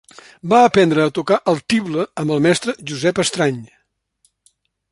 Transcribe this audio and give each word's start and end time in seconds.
Va 0.53 0.59
aprendre 0.67 1.03
a 1.03 1.11
tocar 1.17 1.37
el 1.53 1.61
tible 1.73 2.05
amb 2.23 2.35
el 2.37 2.41
mestre 2.47 2.75
Josep 2.93 3.21
Estrany. 3.25 3.61